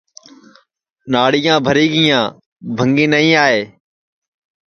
[1.11, 2.19] ناݪیاں بھری گیا
[2.75, 3.61] بھنٚگی نائی آئے